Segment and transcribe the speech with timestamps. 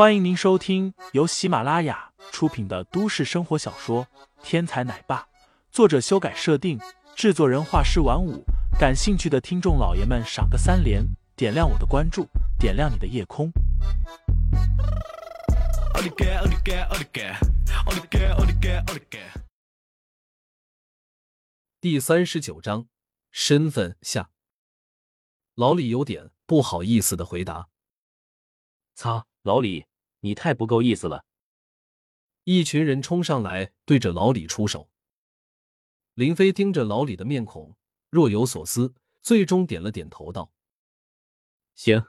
[0.00, 4.06] 欢迎您收听由喜马拉雅出品的都市生活小说
[4.42, 5.20] 《天才奶爸》，
[5.70, 6.80] 作者修改设定，
[7.14, 8.42] 制作人画师晚舞。
[8.78, 11.04] 感兴趣的听众老爷们，赏个三连，
[11.36, 12.26] 点亮我的关注，
[12.58, 13.52] 点亮你的夜空。
[21.78, 22.86] 第三十九章，
[23.30, 24.30] 身份下。
[25.56, 27.68] 老李有点不好意思的回答
[28.96, 29.84] ：“擦，老李，
[30.20, 31.24] 你太不够意思了。”
[32.44, 34.88] 一群人冲上来，对着老李出手。
[36.14, 37.76] 林飞盯着老李的面孔，
[38.08, 40.52] 若有所思，最终点了点头，道
[41.74, 42.06] ：“行。”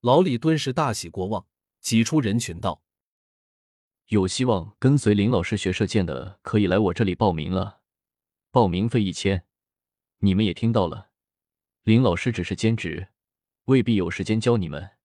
[0.00, 1.46] 老李顿时大喜过望，
[1.80, 2.82] 挤出人群道
[4.08, 7.80] ：“有希望跟随林老师学射箭的，可以来我这里报名了。
[8.50, 9.46] 报名费一千。
[10.18, 11.10] 你们也听到了，
[11.82, 13.08] 林老师只是兼职，
[13.64, 14.96] 未必有时间教你们。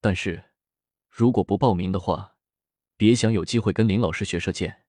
[0.00, 0.47] 但是，
[1.18, 2.36] 如果不报名的话，
[2.96, 4.84] 别想有机会跟林老师学射箭。”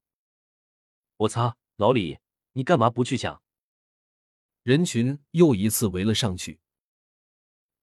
[1.18, 2.20] 我擦，老李，
[2.54, 3.42] 你干嘛不去抢？
[4.62, 6.60] 人群又一次围了上去。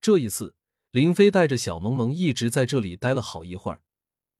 [0.00, 0.54] 这一次，
[0.92, 3.82] 林飞带着小萌萌一直在这里待了好一会儿。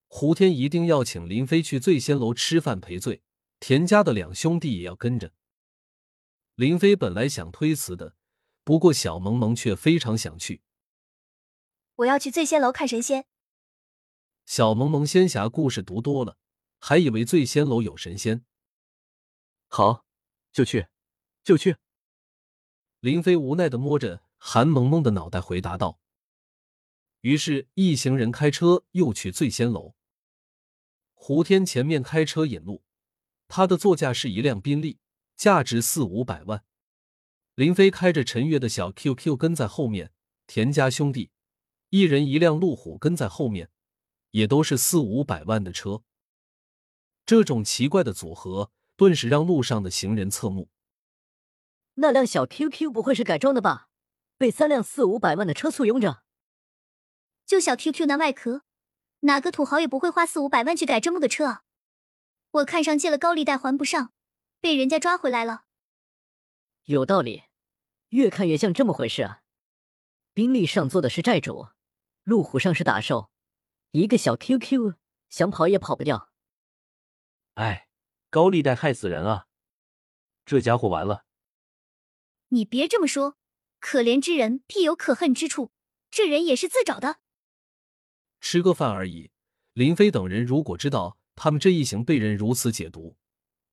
[0.07, 3.25] 胡天一定要请林飞去醉仙楼吃饭赔罪，
[3.59, 5.33] 田家的两兄弟也要跟着。
[6.55, 8.15] 林飞本来想推辞的，
[8.63, 10.63] 不过小萌萌却非常想去。
[11.97, 13.27] 我要去醉仙楼看神仙。
[14.47, 16.39] 小萌萌仙侠故事读多了，
[16.79, 18.45] 还以为醉仙楼有神仙。
[19.67, 20.07] 好，
[20.53, 20.87] 就去，
[21.43, 21.77] 就去。
[23.01, 25.99] 林飞无奈的摸着韩萌萌的脑袋回答道。
[27.23, 29.97] 于是，一行人开车又去醉仙楼。
[31.15, 32.85] 胡天前面开车引路，
[33.49, 35.01] 他的座驾是一辆宾利。
[35.37, 36.65] 价值四五百万，
[37.57, 40.11] 林飞开着陈月的小 QQ 跟在后面，
[40.47, 41.31] 田家兄弟
[41.91, 43.71] 一人一辆路虎跟在后面，
[44.37, 46.03] 也都是四五百万的车。
[47.25, 50.69] 这种奇怪的组合，顿时让路上的行人侧目。
[51.95, 53.89] 那辆小 QQ 不会是改装的吧？
[54.37, 56.23] 被三辆四五百万的车簇拥着。
[57.47, 58.65] 就小 QQ 那外壳，
[59.21, 61.63] 哪个土豪也不会花四五百万去改这么个车啊！
[62.51, 64.13] 我看上借了高利贷还不上。
[64.61, 65.65] 被人家抓回来了，
[66.85, 67.45] 有道理，
[68.09, 69.43] 越看越像这么回事啊！
[70.35, 71.69] 宾利上坐的是债主，
[72.25, 73.31] 路虎上是打手，
[73.93, 74.95] 一个小 QQ
[75.29, 76.31] 想跑也跑不掉。
[77.55, 77.89] 哎，
[78.31, 79.47] 高利贷害死人啊！
[80.45, 81.25] 这家伙完了！
[82.49, 83.37] 你别这么说，
[83.81, 85.73] 可怜之人必有可恨之处，
[86.11, 87.21] 这人也是自找的。
[88.41, 89.31] 吃个饭而已，
[89.73, 93.17] 林飞等人如果知道他们这一行被人如此解读。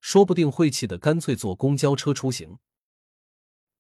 [0.02, 2.60] 说不定会气得干脆坐公交车出行。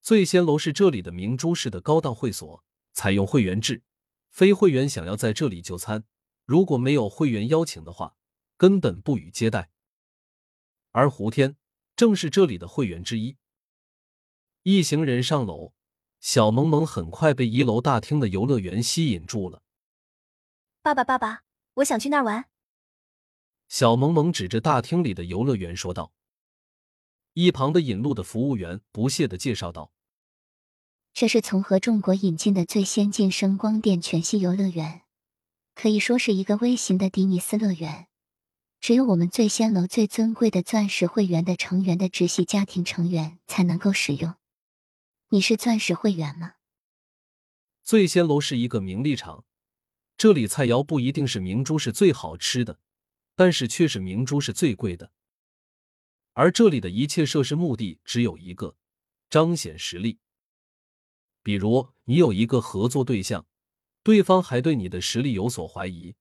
[0.02, 2.64] 醉仙楼是这里的明珠市的高档会所，
[2.94, 3.84] 采用会员制，
[4.30, 6.06] 非会员想要在这里就餐，
[6.46, 8.16] 如果没有会员邀请的话，
[8.58, 9.70] 根本不予接待。
[10.92, 11.58] 而胡天
[11.96, 13.38] 正是这里的会员之一。
[14.64, 15.74] 一行人上楼，
[16.20, 19.62] 小萌萌很快被一楼大厅的游乐园吸引住了。
[20.82, 21.44] 爸爸，爸爸，
[21.76, 22.50] 我想去那儿玩。
[23.68, 26.14] 小萌萌指着大厅里的游乐园说道。
[27.34, 29.92] 一旁的引路的服务员不屑的介绍道
[31.14, 35.03] ：“这是从合众国引进的最先进声光电全息游乐园，
[35.76, 38.08] 可以说是一个微型的迪尼斯乐园。
[38.80, 44.36] 只有我们醉仙楼最尊贵的钻石会员的成员的直系家庭成员才能够使用。
[45.30, 46.56] 你是钻石会员吗？”
[47.84, 49.46] 醉仙楼是一个名利场，
[50.18, 52.80] 这里菜肴不一定是明珠是最好吃的。
[53.36, 55.12] 但是却是明珠是最贵的，
[56.34, 58.78] 而这里的一切设施目的只有一个：
[59.28, 60.20] 彰显实力。
[61.42, 63.48] 比如你有一个合作对象，
[64.04, 66.16] 对方还对你的实力有所怀疑，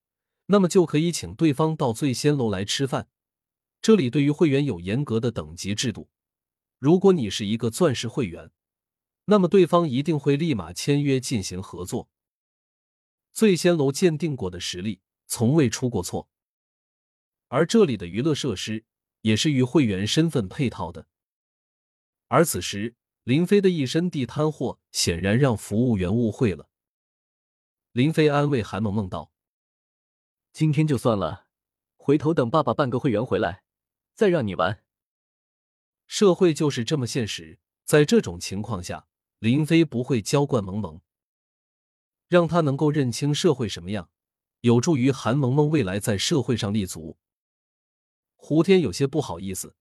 [0.46, 3.08] 那么就可以请对方到醉仙楼来吃饭。
[3.80, 6.08] 这里对于会员有严格的等级制度，
[6.78, 8.52] 如果你是一个钻石会员，
[9.24, 12.08] 那么对方一定会立马签约进行合作。
[13.32, 16.28] 醉仙楼鉴定过的实力从未出过错。
[17.48, 18.84] 而这里的娱乐设施
[19.22, 21.06] 也是与会员身份配套的。
[22.28, 26.68] 而此时，林飞的一身地摊货显然让服务员误会了。
[27.92, 29.30] 林飞安慰韩萌萌道
[30.50, 31.46] ：“今天就算了，
[31.98, 33.64] 回头等爸爸办个会员回来，
[34.14, 34.82] 再让你玩。”
[36.08, 39.08] 社会就是这么现实，在这种情况下，
[39.40, 41.02] 林飞不会娇惯萌萌，
[42.28, 44.08] 让他能够认清社会什么样，
[44.62, 47.18] 有助于韩萌萌未来在社会上立足。
[48.36, 49.76] 胡天有些不好意思，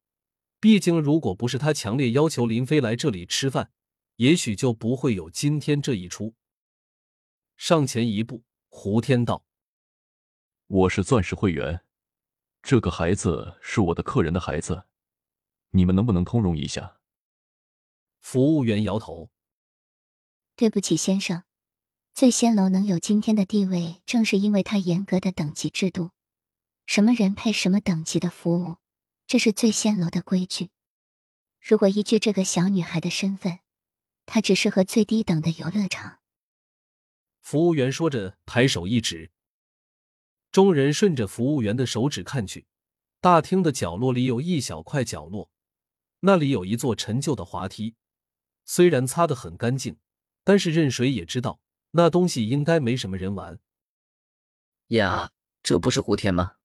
[0.60, 3.72] 毕竟如果不是他强烈要求林飞来这里吃饭，
[4.18, 6.36] 也许就不会有今天这一出。
[7.64, 9.46] 上前一步，胡天道
[10.66, 11.86] ：“我是钻石会员，
[12.64, 14.86] 这个孩子是我的客人的孩子，
[15.70, 16.98] 你们能不能通融一下？
[18.20, 19.30] 服务员摇头
[20.58, 21.44] ：“对不起，先生，
[22.16, 26.10] 醉仙楼能有今天的地位，正是因为它严格的等级制度，
[26.88, 28.78] 什么人配什么等级的服务，
[29.28, 30.72] 这是醉仙楼的规矩。
[31.60, 33.60] 如果依据这个小女孩的身份，
[34.26, 36.18] 她只适合最低等的游乐场。”
[37.42, 39.32] 服务员说着，抬手一指。
[40.52, 42.66] 众人顺着服务员的手指看去，
[43.20, 45.50] 大厅的角落里有一小块角落，
[46.22, 47.96] 那里有一座陈旧的滑梯。
[48.64, 49.98] 虽然擦得很干净，
[50.44, 51.60] 但是任谁也知道
[51.92, 53.60] 那东西应该没什么人玩。
[54.88, 55.32] 呀，
[55.64, 56.58] 这不是胡天吗？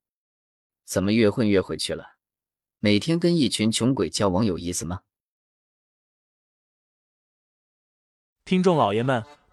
[0.85, 2.17] 怎么越混越回去了？
[2.79, 5.03] 每天跟一群穷鬼交往有意思吗？
[8.45, 9.25] 听众老爷们，